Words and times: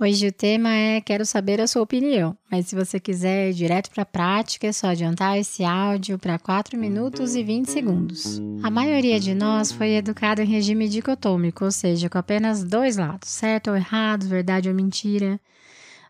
Hoje 0.00 0.26
o 0.26 0.32
tema 0.32 0.70
é 0.70 1.00
Quero 1.00 1.24
saber 1.24 1.60
a 1.60 1.66
sua 1.66 1.82
opinião, 1.82 2.36
mas 2.50 2.66
se 2.66 2.74
você 2.74 2.98
quiser 2.98 3.50
ir 3.50 3.54
direto 3.54 3.90
para 3.90 4.02
a 4.02 4.06
prática, 4.06 4.66
é 4.66 4.72
só 4.72 4.88
adiantar 4.88 5.38
esse 5.38 5.62
áudio 5.62 6.18
para 6.18 6.38
4 6.38 6.76
minutos 6.76 7.36
e 7.36 7.42
20 7.44 7.66
segundos. 7.70 8.40
A 8.64 8.70
maioria 8.70 9.20
de 9.20 9.32
nós 9.32 9.70
foi 9.70 9.92
educada 9.94 10.42
em 10.42 10.46
regime 10.46 10.88
dicotômico, 10.88 11.64
ou 11.64 11.70
seja, 11.70 12.08
com 12.08 12.18
apenas 12.18 12.64
dois 12.64 12.96
lados, 12.96 13.28
certo 13.28 13.70
ou 13.70 13.76
errado, 13.76 14.26
verdade 14.26 14.68
ou 14.68 14.74
mentira. 14.74 15.38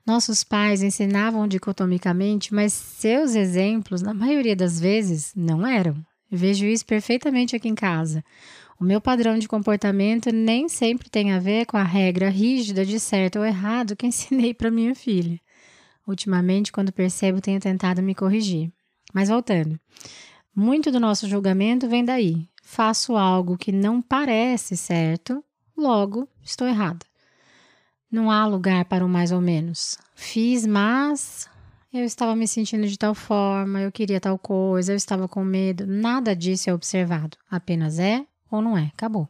Nossos 0.06 0.42
pais 0.42 0.82
ensinavam 0.82 1.46
dicotomicamente, 1.46 2.54
mas 2.54 2.72
seus 2.72 3.34
exemplos, 3.34 4.00
na 4.00 4.14
maioria 4.14 4.56
das 4.56 4.80
vezes, 4.80 5.32
não 5.36 5.66
eram. 5.66 5.96
vejo 6.30 6.64
isso 6.64 6.86
perfeitamente 6.86 7.54
aqui 7.54 7.68
em 7.68 7.74
casa. 7.74 8.24
O 8.82 8.84
meu 8.84 9.00
padrão 9.00 9.38
de 9.38 9.46
comportamento 9.46 10.32
nem 10.32 10.68
sempre 10.68 11.08
tem 11.08 11.30
a 11.30 11.38
ver 11.38 11.66
com 11.66 11.76
a 11.76 11.84
regra 11.84 12.28
rígida 12.28 12.84
de 12.84 12.98
certo 12.98 13.38
ou 13.38 13.44
errado 13.44 13.94
que 13.94 14.04
ensinei 14.08 14.52
para 14.52 14.72
minha 14.72 14.92
filha. 14.92 15.40
Ultimamente, 16.04 16.72
quando 16.72 16.90
percebo, 16.90 17.40
tenho 17.40 17.60
tentado 17.60 18.02
me 18.02 18.12
corrigir. 18.12 18.72
Mas 19.14 19.28
voltando, 19.28 19.78
muito 20.52 20.90
do 20.90 20.98
nosso 20.98 21.28
julgamento 21.28 21.88
vem 21.88 22.04
daí. 22.04 22.48
Faço 22.60 23.16
algo 23.16 23.56
que 23.56 23.70
não 23.70 24.02
parece 24.02 24.76
certo, 24.76 25.44
logo 25.76 26.26
estou 26.42 26.66
errada. 26.66 27.06
Não 28.10 28.32
há 28.32 28.44
lugar 28.48 28.86
para 28.86 29.06
o 29.06 29.08
mais 29.08 29.30
ou 29.30 29.40
menos. 29.40 29.96
Fiz, 30.16 30.66
mas 30.66 31.48
eu 31.94 32.02
estava 32.02 32.34
me 32.34 32.48
sentindo 32.48 32.88
de 32.88 32.98
tal 32.98 33.14
forma, 33.14 33.80
eu 33.80 33.92
queria 33.92 34.18
tal 34.18 34.36
coisa, 34.36 34.92
eu 34.92 34.96
estava 34.96 35.28
com 35.28 35.44
medo. 35.44 35.86
Nada 35.86 36.34
disso 36.34 36.68
é 36.68 36.74
observado. 36.74 37.38
Apenas 37.48 38.00
é 38.00 38.26
ou 38.56 38.62
não 38.62 38.76
é. 38.76 38.90
Acabou. 38.94 39.28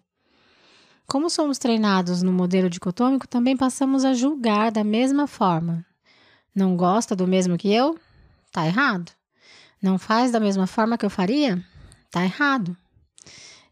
Como 1.07 1.29
somos 1.29 1.59
treinados 1.59 2.23
no 2.23 2.33
modelo 2.33 2.71
dicotômico, 2.71 3.29
também 3.29 3.57
passamos 3.57 4.05
a 4.05 4.15
julgar 4.15 4.73
da 4.73 4.83
mesma 4.83 5.27
forma. 5.27 5.85
Não 6.55 6.77
gosta 6.77 7.15
do 7.15 7.27
mesmo 7.27 7.59
que 7.59 7.73
eu? 7.73 7.99
Tá 8.51 8.67
errado. 8.67 9.13
Não 9.83 9.99
faz 9.99 10.31
da 10.31 10.39
mesma 10.39 10.67
forma 10.67 10.97
que 10.97 11.05
eu 11.05 11.11
faria? 11.11 11.63
Tá 12.11 12.23
errado. 12.25 12.77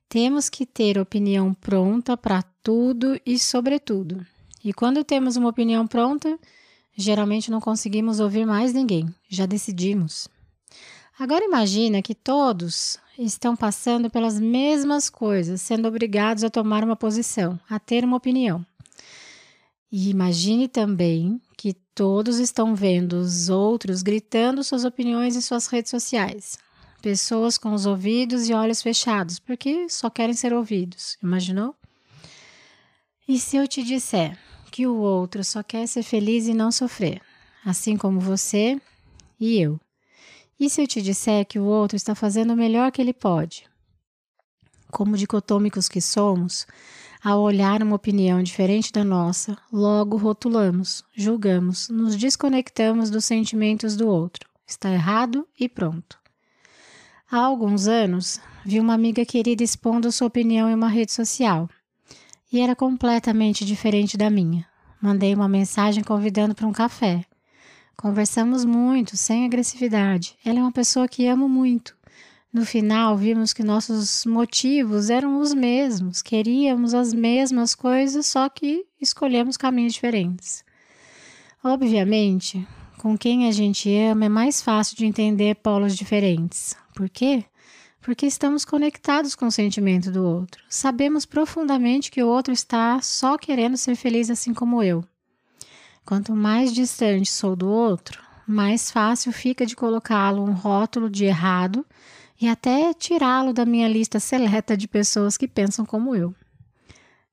Temos 0.09 0.49
que 0.49 0.67
ter 0.67 0.99
opinião 0.99 1.55
pronta 1.55 2.17
para 2.17 2.43
tudo 2.63 3.21
e 3.25 3.39
sobretudo. 3.39 4.27
E 4.65 4.73
quando 4.73 5.05
temos 5.05 5.37
uma 5.37 5.49
opinião 5.49 5.87
pronta, 5.87 6.39
geralmente 6.97 7.51
não 7.51 7.61
conseguimos 7.61 8.19
ouvir 8.19 8.45
mais 8.45 8.75
ninguém, 8.75 9.09
já 9.29 9.47
decidimos. 9.47 10.29
Agora 11.21 11.45
imagina 11.45 12.01
que 12.01 12.15
todos 12.15 12.99
estão 13.19 13.55
passando 13.55 14.09
pelas 14.09 14.41
mesmas 14.41 15.11
coisas, 15.11 15.61
sendo 15.61 15.87
obrigados 15.87 16.43
a 16.43 16.49
tomar 16.49 16.83
uma 16.83 16.97
posição, 16.97 17.61
a 17.69 17.79
ter 17.79 18.07
uma 18.07 18.17
opinião. 18.17 18.65
E 19.93 20.09
imagine 20.09 20.67
também 20.67 21.39
que 21.59 21.75
todos 21.95 22.39
estão 22.39 22.75
vendo 22.75 23.19
os 23.19 23.51
outros 23.51 24.01
gritando 24.01 24.65
suas 24.65 24.83
opiniões 24.83 25.37
em 25.37 25.43
suas 25.43 25.67
redes 25.67 25.91
sociais. 25.91 26.59
Pessoas 27.03 27.59
com 27.59 27.75
os 27.75 27.85
ouvidos 27.85 28.49
e 28.49 28.55
olhos 28.55 28.81
fechados, 28.81 29.39
porque 29.39 29.91
só 29.91 30.09
querem 30.09 30.35
ser 30.35 30.55
ouvidos. 30.55 31.19
Imaginou? 31.23 31.75
E 33.29 33.39
se 33.39 33.59
eu 33.59 33.69
te 33.69 33.83
disser 33.83 34.39
que 34.73 34.87
o 34.87 34.97
outro 34.97 35.45
só 35.45 35.63
quer 35.63 35.87
ser 35.87 36.03
feliz 36.03 36.49
e 36.49 36.55
não 36.55 36.73
sofrer, 36.73 37.21
assim 37.63 37.95
como 37.95 38.19
você 38.21 38.81
e 39.39 39.61
eu? 39.61 39.79
E 40.61 40.69
se 40.69 40.83
eu 40.83 40.87
te 40.87 41.01
disser 41.01 41.47
que 41.47 41.59
o 41.59 41.65
outro 41.65 41.97
está 41.97 42.15
fazendo 42.15 42.53
o 42.53 42.57
melhor 42.57 42.93
que 42.93 43.01
ele 43.01 43.15
pode? 43.15 43.65
Como 44.91 45.17
dicotômicos 45.17 45.89
que 45.89 46.03
somos, 46.03 46.67
ao 47.25 47.41
olhar 47.41 47.83
uma 47.83 47.97
opinião 47.97 48.43
diferente 48.43 48.93
da 48.93 49.03
nossa, 49.03 49.57
logo 49.73 50.19
rotulamos, 50.19 51.03
julgamos, 51.17 51.89
nos 51.89 52.15
desconectamos 52.15 53.09
dos 53.09 53.25
sentimentos 53.25 53.97
do 53.97 54.07
outro. 54.07 54.47
Está 54.67 54.91
errado 54.91 55.49
e 55.59 55.67
pronto. 55.67 56.19
Há 57.31 57.39
alguns 57.39 57.87
anos, 57.87 58.39
vi 58.63 58.81
uma 58.81 58.93
amiga 58.93 59.25
querida 59.25 59.65
expondo 59.65 60.13
sua 60.13 60.27
opinião 60.27 60.69
em 60.69 60.75
uma 60.75 60.89
rede 60.89 61.13
social. 61.13 61.71
E 62.53 62.61
era 62.61 62.77
completamente 62.77 63.65
diferente 63.65 64.19
da 64.19 64.29
minha. 64.29 64.67
Mandei 65.01 65.35
uma 65.35 65.49
mensagem 65.49 66.05
convidando 66.05 66.55
para 66.55 66.67
um 66.67 66.73
café. 66.73 67.25
Conversamos 68.01 68.65
muito, 68.65 69.15
sem 69.15 69.45
agressividade. 69.45 70.35
Ela 70.43 70.61
é 70.61 70.63
uma 70.63 70.73
pessoa 70.73 71.07
que 71.07 71.27
amo 71.27 71.47
muito. 71.47 71.95
No 72.51 72.65
final, 72.65 73.15
vimos 73.15 73.53
que 73.53 73.63
nossos 73.63 74.25
motivos 74.25 75.11
eram 75.11 75.39
os 75.39 75.53
mesmos, 75.53 76.23
queríamos 76.23 76.95
as 76.95 77.13
mesmas 77.13 77.75
coisas, 77.75 78.25
só 78.25 78.49
que 78.49 78.87
escolhemos 78.99 79.59
caminhos 79.59 79.93
diferentes. 79.93 80.65
Obviamente, 81.63 82.67
com 82.97 83.19
quem 83.19 83.47
a 83.47 83.53
gente 83.53 83.95
ama 83.95 84.25
é 84.25 84.29
mais 84.31 84.63
fácil 84.63 84.97
de 84.97 85.05
entender 85.05 85.57
polos 85.57 85.95
diferentes. 85.95 86.75
Por 86.95 87.11
quê? 87.11 87.45
Porque 88.01 88.25
estamos 88.25 88.65
conectados 88.65 89.35
com 89.35 89.45
o 89.49 89.53
sentimento 89.53 90.11
do 90.11 90.25
outro. 90.25 90.65
Sabemos 90.71 91.27
profundamente 91.27 92.11
que 92.11 92.23
o 92.23 92.29
outro 92.29 92.55
está 92.55 92.99
só 93.03 93.37
querendo 93.37 93.77
ser 93.77 93.95
feliz 93.95 94.31
assim 94.31 94.55
como 94.55 94.83
eu. 94.83 95.05
Quanto 96.11 96.35
mais 96.35 96.75
distante 96.75 97.31
sou 97.31 97.55
do 97.55 97.69
outro, 97.69 98.21
mais 98.45 98.91
fácil 98.91 99.33
fica 99.33 99.65
de 99.65 99.77
colocá-lo 99.77 100.43
um 100.43 100.51
rótulo 100.51 101.09
de 101.09 101.25
errado 101.25 101.87
e 102.41 102.49
até 102.49 102.93
tirá-lo 102.93 103.53
da 103.53 103.65
minha 103.65 103.87
lista 103.87 104.19
seleta 104.19 104.77
de 104.77 104.89
pessoas 104.89 105.37
que 105.37 105.47
pensam 105.47 105.87
como 105.87 106.17
eu. 106.17 106.35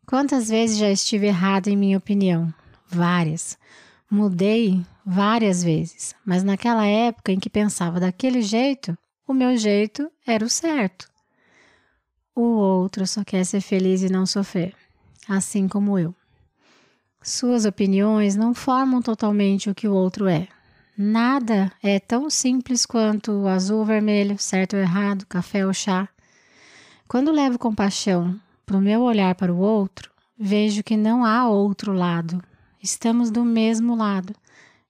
Quantas 0.05 0.49
vezes 0.49 0.77
já 0.77 0.91
estive 0.91 1.25
errado 1.25 1.69
em 1.69 1.75
minha 1.75 1.97
opinião? 1.97 2.53
Várias. 2.87 3.57
Mudei 4.11 4.85
várias 5.03 5.63
vezes, 5.63 6.13
mas 6.23 6.43
naquela 6.43 6.85
época 6.85 7.31
em 7.31 7.39
que 7.39 7.49
pensava 7.49 7.99
daquele 7.99 8.43
jeito, 8.43 8.95
o 9.27 9.33
meu 9.33 9.57
jeito 9.57 10.07
era 10.23 10.45
o 10.45 10.49
certo. 10.51 11.09
O 12.35 12.43
outro 12.43 13.07
só 13.07 13.23
quer 13.23 13.43
ser 13.43 13.61
feliz 13.61 14.03
e 14.03 14.09
não 14.09 14.27
sofrer, 14.27 14.75
assim 15.27 15.67
como 15.67 15.97
eu. 15.97 16.13
Suas 17.27 17.65
opiniões 17.65 18.37
não 18.37 18.53
formam 18.53 19.01
totalmente 19.01 19.69
o 19.69 19.75
que 19.75 19.85
o 19.85 19.93
outro 19.93 20.29
é. 20.29 20.47
Nada 20.97 21.69
é 21.83 21.99
tão 21.99 22.29
simples 22.29 22.85
quanto 22.85 23.45
azul 23.47 23.83
vermelho, 23.83 24.39
certo 24.39 24.77
ou 24.77 24.81
errado, 24.81 25.25
café 25.27 25.65
ou 25.67 25.73
chá. 25.73 26.07
Quando 27.05 27.29
levo 27.29 27.59
compaixão 27.59 28.39
para 28.65 28.77
o 28.77 28.81
meu 28.81 29.01
olhar 29.01 29.35
para 29.35 29.53
o 29.53 29.57
outro, 29.57 30.09
vejo 30.39 30.81
que 30.81 30.95
não 30.95 31.25
há 31.25 31.49
outro 31.49 31.91
lado. 31.91 32.41
Estamos 32.81 33.29
do 33.29 33.43
mesmo 33.43 33.93
lado, 33.93 34.33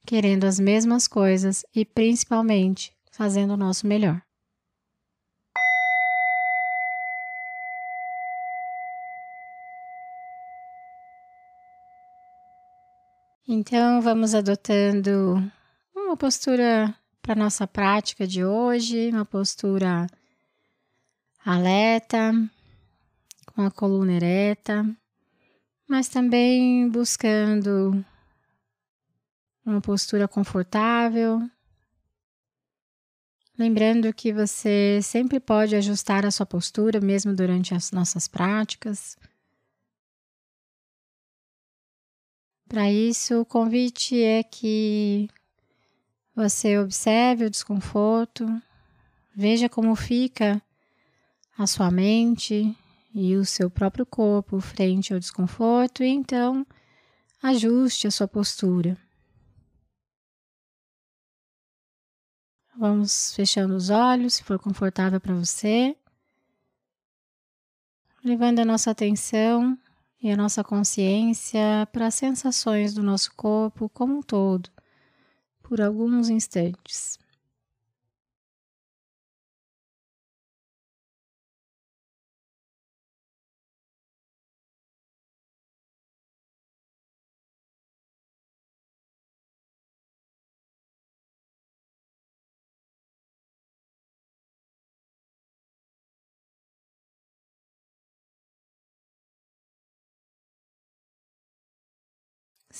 querendo 0.06 0.44
as 0.44 0.60
mesmas 0.60 1.08
coisas 1.08 1.66
e 1.74 1.84
principalmente 1.84 2.94
fazendo 3.12 3.56
o 3.56 3.58
nosso 3.58 3.88
melhor. 3.88 4.22
Então, 13.50 14.02
vamos 14.02 14.36
adotando 14.36 15.42
uma 15.96 16.18
postura 16.18 16.94
para 17.22 17.34
nossa 17.34 17.66
prática 17.66 18.28
de 18.28 18.44
hoje, 18.44 19.10
uma 19.10 19.24
postura 19.24 20.06
alerta, 21.46 22.34
com 23.46 23.62
a 23.62 23.72
coluna 23.72 24.12
ereta, 24.12 24.86
mas 25.88 26.10
também 26.10 26.90
buscando 26.90 28.04
uma 29.66 29.80
postura 29.80 30.28
confortável. 30.28 31.42
Lembrando 33.58 34.14
que 34.14 34.34
você 34.34 35.00
sempre 35.02 35.40
pode 35.40 35.74
ajustar 35.74 36.26
a 36.26 36.32
sua 36.32 36.46
postura, 36.46 37.00
mesmo 37.00 37.34
durante 37.34 37.74
as 37.74 37.92
nossas 37.92 38.28
práticas. 38.28 39.18
Para 42.68 42.92
isso, 42.92 43.42
o 43.42 43.46
convite 43.46 44.22
é 44.22 44.44
que 44.44 45.30
você 46.36 46.78
observe 46.78 47.46
o 47.46 47.50
desconforto, 47.50 48.46
veja 49.34 49.70
como 49.70 49.96
fica 49.96 50.62
a 51.58 51.66
sua 51.66 51.90
mente 51.90 52.76
e 53.16 53.36
o 53.36 53.46
seu 53.46 53.70
próprio 53.70 54.06
corpo 54.06 54.60
frente 54.60 55.14
ao 55.14 55.20
desconforto 55.20 56.04
e 56.04 56.08
então 56.08 56.68
ajuste 57.42 58.06
a 58.06 58.12
sua 58.12 58.28
postura. 58.28 58.98
Vamos 62.78 63.34
fechando 63.34 63.76
os 63.76 63.90
olhos, 63.90 64.36
se 64.36 64.44
for 64.44 64.60
confortável 64.60 65.20
para 65.22 65.34
você. 65.34 65.96
Levando 68.24 68.60
a 68.60 68.66
nossa 68.66 68.92
atenção 68.92 69.80
e 70.22 70.32
a 70.32 70.38
nossa 70.38 70.64
consciência 70.64 71.88
para 71.92 72.08
as 72.08 72.16
sensações 72.16 72.94
do 72.94 73.04
nosso 73.04 73.32
corpo 73.36 73.90
como 73.90 74.18
um 74.18 74.22
todo, 74.22 74.70
por 75.64 75.82
alguns 75.82 76.30
instantes. 76.30 77.20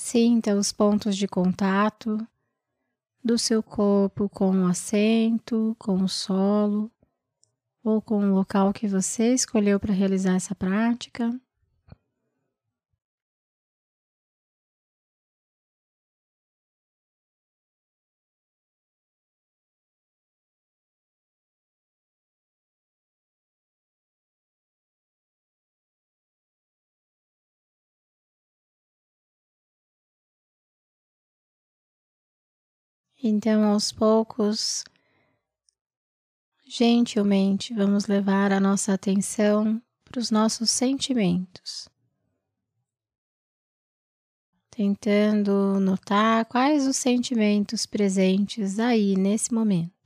Sinta 0.00 0.54
os 0.54 0.72
pontos 0.72 1.16
de 1.16 1.26
contato 1.26 2.24
do 3.22 3.36
seu 3.36 3.60
corpo 3.64 4.28
com 4.28 4.62
o 4.62 4.66
assento, 4.66 5.74
com 5.76 5.96
o 6.04 6.08
solo 6.08 6.88
ou 7.82 8.00
com 8.00 8.20
o 8.20 8.32
local 8.32 8.72
que 8.72 8.86
você 8.86 9.34
escolheu 9.34 9.78
para 9.80 9.92
realizar 9.92 10.36
essa 10.36 10.54
prática. 10.54 11.38
Então, 33.20 33.64
aos 33.64 33.90
poucos, 33.90 34.84
gentilmente, 36.64 37.74
vamos 37.74 38.06
levar 38.06 38.52
a 38.52 38.60
nossa 38.60 38.94
atenção 38.94 39.82
para 40.04 40.20
os 40.20 40.30
nossos 40.30 40.70
sentimentos, 40.70 41.88
tentando 44.70 45.80
notar 45.80 46.44
quais 46.44 46.86
os 46.86 46.96
sentimentos 46.96 47.86
presentes 47.86 48.78
aí 48.78 49.16
nesse 49.16 49.52
momento. 49.52 49.97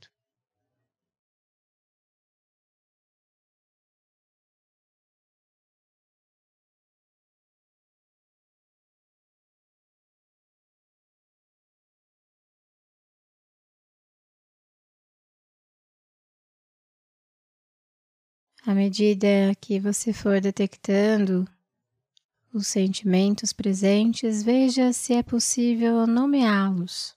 À 18.65 18.73
medida 18.73 19.27
que 19.59 19.77
você 19.77 20.13
for 20.13 20.39
detectando 20.39 21.45
os 22.53 22.65
sentimentos 22.65 23.51
presentes, 23.51 24.41
veja 24.41 24.93
se 24.93 25.13
é 25.13 25.21
possível 25.21 26.07
nomeá-los. 26.07 27.13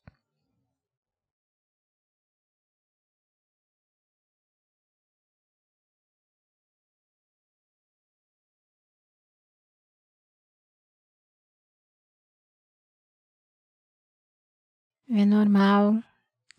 É 15.08 15.24
normal 15.24 16.02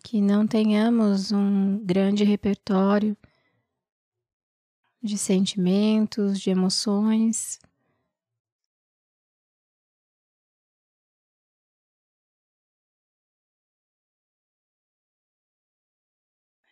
que 0.02 0.22
não 0.22 0.46
tenhamos 0.46 1.30
um 1.30 1.78
grande 1.84 2.24
repertório 2.24 3.14
de 5.02 5.16
sentimentos, 5.16 6.40
de 6.40 6.50
emoções. 6.50 7.58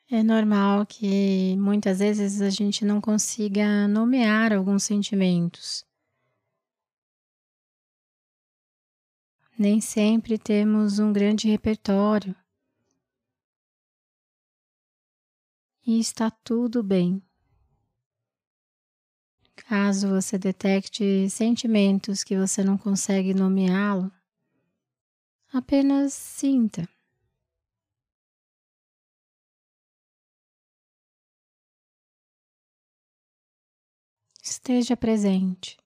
É 0.09 0.23
normal 0.23 0.87
que 0.87 1.57
muitas 1.57 1.99
vezes 1.99 2.41
a 2.41 2.49
gente 2.49 2.85
não 2.85 3.01
consiga 3.01 3.89
nomear 3.89 4.53
alguns 4.53 4.85
sentimentos. 4.85 5.85
Nem 9.59 9.81
sempre 9.81 10.39
temos 10.39 10.99
um 10.99 11.13
grande 11.13 11.49
repertório. 11.49 12.37
E 15.85 15.99
está 15.99 16.31
tudo 16.31 16.83
bem. 16.83 17.23
Caso 19.69 20.09
você 20.09 20.39
detecte 20.39 21.29
sentimentos 21.29 22.23
que 22.23 22.37
você 22.37 22.63
não 22.63 22.79
consegue 22.79 23.35
nomeá-lo, 23.35 24.13
apenas 25.53 26.13
sinta. 26.13 26.89
Esteja 34.41 34.97
presente. 34.97 35.77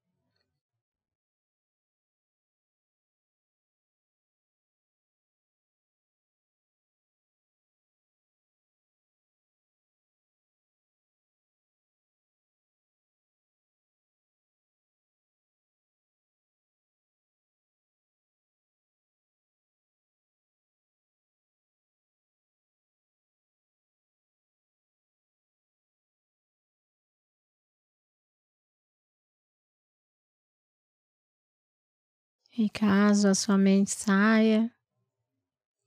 E 32.63 32.69
caso 32.69 33.27
a 33.27 33.35
sua 33.35 33.57
mente 33.57 33.91
saia, 33.91 34.71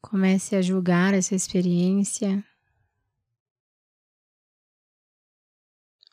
comece 0.01 0.55
a 0.55 0.61
julgar 0.63 1.13
essa 1.13 1.35
experiência, 1.35 2.43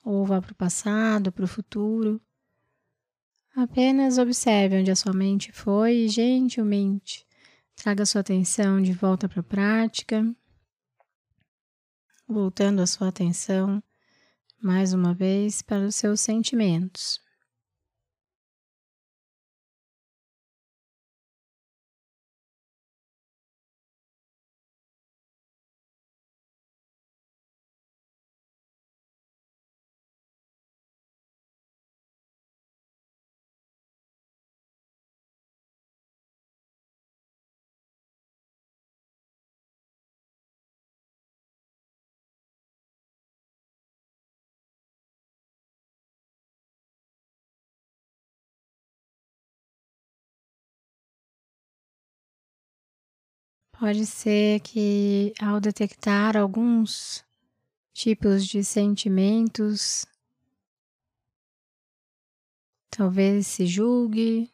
ou 0.05 0.27
vá 0.27 0.39
para 0.39 0.53
o 0.53 0.55
passado, 0.55 1.33
para 1.33 1.47
o 1.47 1.49
futuro. 1.49 2.21
Apenas 3.57 4.19
observe 4.19 4.79
onde 4.79 4.91
a 4.91 4.97
sua 4.97 5.15
mente 5.15 5.51
foi 5.51 5.95
e 5.95 6.09
gentilmente 6.09 7.27
traga 7.75 8.05
sua 8.05 8.21
atenção 8.21 8.83
de 8.83 8.93
volta 8.93 9.31
para 9.31 9.41
a 9.41 9.43
prática, 9.43 10.23
voltando 12.29 12.83
a 12.83 12.87
sua 12.87 13.09
atenção 13.09 13.83
mais 14.63 14.93
uma 14.93 15.15
vez 15.15 15.63
para 15.63 15.87
os 15.87 15.97
seus 15.97 16.21
sentimentos. 16.21 17.30
Pode 53.81 54.05
ser 54.05 54.61
que 54.61 55.33
ao 55.41 55.59
detectar 55.59 56.37
alguns 56.37 57.25
tipos 57.95 58.47
de 58.47 58.63
sentimentos, 58.63 60.05
talvez 62.91 63.47
se 63.47 63.65
julgue 63.67 64.53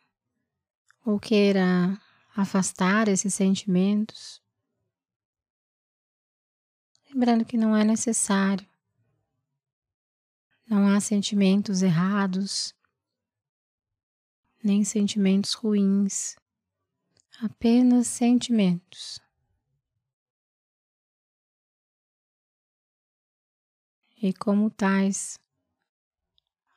ou 1.04 1.18
queira 1.18 2.00
afastar 2.36 3.08
esses 3.08 3.34
sentimentos. 3.34 4.40
Lembrando 7.10 7.44
que 7.44 7.56
não 7.56 7.76
é 7.76 7.82
necessário, 7.82 8.64
não 10.68 10.86
há 10.86 11.00
sentimentos 11.00 11.82
errados, 11.82 12.72
nem 14.62 14.84
sentimentos 14.84 15.52
ruins, 15.52 16.36
apenas 17.42 18.06
sentimentos. 18.06 19.20
E 24.22 24.32
como 24.32 24.70
tais, 24.70 25.38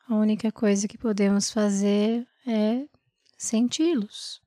a 0.08 0.16
única 0.16 0.52
coisa 0.52 0.88
que 0.88 0.98
podemos 0.98 1.52
fazer 1.52 2.28
é 2.46 2.88
senti-los. 3.38 4.42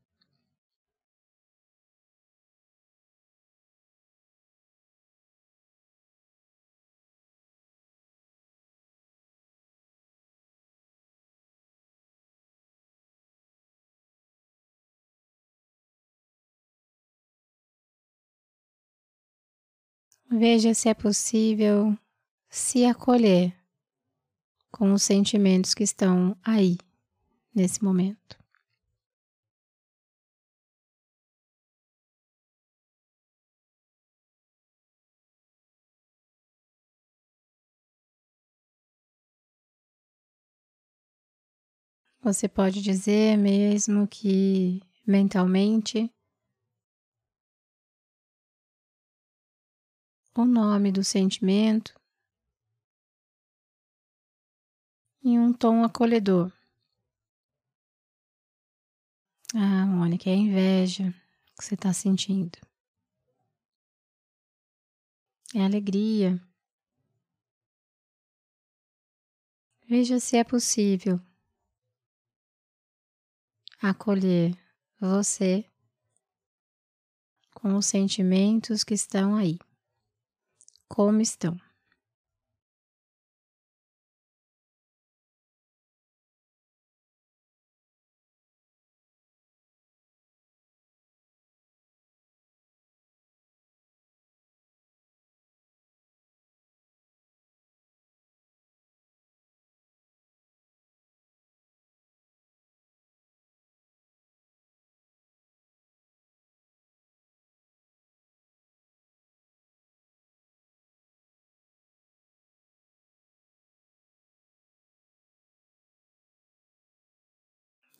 Veja 20.35 20.73
se 20.73 20.89
é 20.89 20.95
possível 20.95 21.95
se 22.49 22.87
acolher 22.87 23.55
com 24.71 24.95
os 24.95 25.03
sentimentos 25.03 25.75
que 25.75 25.83
estão 25.85 26.35
aí 26.43 26.79
nesse 27.55 27.85
momento. 27.85 28.39
Você 42.23 42.49
pode 42.49 42.81
dizer 42.81 43.37
mesmo 43.37 44.09
que 44.09 44.81
mentalmente 45.07 46.11
o 50.35 50.45
nome 50.45 50.91
do 50.91 51.05
sentimento 51.05 51.95
em 55.23 55.39
um 55.39 55.53
tom 55.53 55.85
acolhedor. 55.85 56.51
Ah, 59.55 59.85
Mônica, 59.87 60.31
é 60.31 60.33
a 60.33 60.37
inveja 60.37 61.15
que 61.57 61.65
você 61.65 61.75
está 61.75 61.93
sentindo. 61.93 62.59
É 65.55 65.63
alegria. 65.63 66.41
Veja 69.87 70.19
se 70.19 70.39
é 70.39 70.45
possível 70.45 71.21
acolher 73.83 74.57
você 74.99 75.67
com 77.53 77.77
os 77.77 77.85
sentimentos 77.85 78.83
que 78.83 78.95
estão 78.95 79.35
aí 79.35 79.59
como 80.95 81.23
estão. 81.23 81.57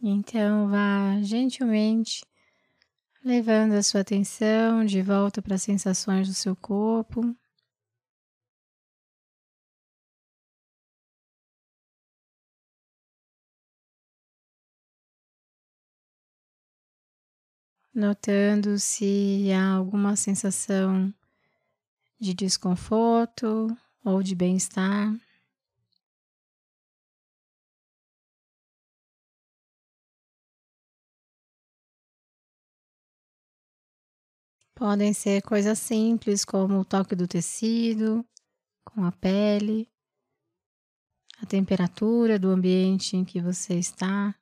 Então, 0.05 0.69
vá 0.69 1.23
gentilmente 1.23 2.27
levando 3.25 3.75
a 3.75 3.83
sua 3.85 4.01
atenção 4.01 4.85
de 4.85 5.01
volta 5.01 5.41
para 5.41 5.55
as 5.55 5.63
sensações 5.63 6.27
do 6.27 6.35
seu 6.35 6.57
corpo. 6.57 7.37
Notando 17.95 18.79
se 18.81 19.53
há 19.53 19.75
alguma 19.75 20.17
sensação 20.17 21.15
de 22.19 22.35
desconforto 22.35 23.69
ou 24.05 24.21
de 24.21 24.35
bem-estar. 24.35 25.15
Podem 34.83 35.13
ser 35.13 35.43
coisas 35.43 35.79
simples 35.79 36.45
como 36.45 36.81
o 36.81 36.85
toque 36.85 37.15
do 37.15 37.29
tecido 37.29 38.27
com 38.85 39.05
a 39.05 39.13
pele, 39.13 39.89
a 41.41 41.47
temperatura 41.47 42.37
do 42.37 42.51
ambiente 42.51 43.17
em 43.17 43.25
que 43.25 43.41
você 43.41 43.75
está. 43.75 44.35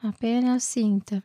Apenas 0.00 0.62
sinta. 0.62 1.20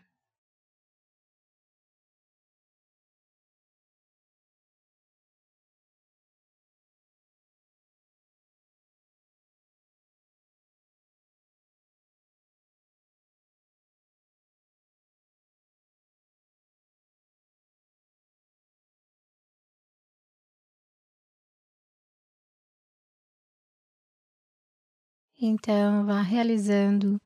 Então, 25.46 26.06
vá 26.06 26.22
realizando 26.22 27.22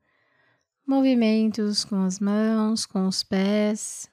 movimentos 0.88 1.86
com 1.86 2.02
as 2.02 2.20
mãos, 2.20 2.84
com 2.84 3.08
os 3.08 3.22
pés, 3.22 4.10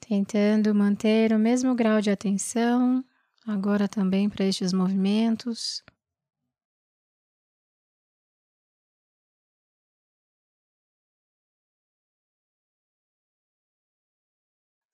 tentando 0.00 0.74
manter 0.74 1.30
o 1.30 1.38
mesmo 1.38 1.74
grau 1.74 2.00
de 2.00 2.08
atenção, 2.10 3.04
agora 3.46 3.86
também 3.86 4.30
para 4.30 4.46
estes 4.46 4.72
movimentos. 4.72 5.84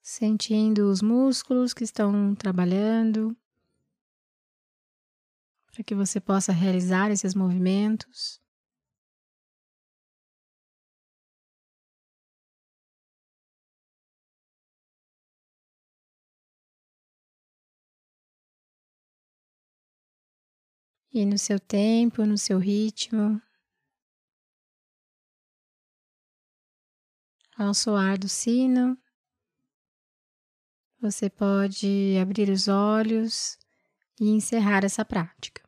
Sentindo 0.02 0.90
os 0.90 1.00
músculos 1.00 1.72
que 1.72 1.84
estão 1.84 2.34
trabalhando 2.34 3.36
para 5.78 5.85
que 5.85 5.94
você 5.94 6.20
possa 6.20 6.50
realizar 6.50 7.08
esses 7.12 7.37
movimentos. 7.37 8.42
E 21.12 21.25
no 21.25 21.38
seu 21.38 21.61
tempo, 21.61 22.26
no 22.26 22.37
seu 22.37 22.58
ritmo, 22.58 23.40
ao 27.56 27.73
soar 27.73 28.18
do 28.18 28.28
sino, 28.28 28.99
você 31.00 31.30
pode 31.30 32.18
abrir 32.20 32.50
os 32.50 32.66
olhos 32.66 33.56
e 34.20 34.28
encerrar 34.28 34.85
essa 34.85 35.04
prática. 35.04 35.67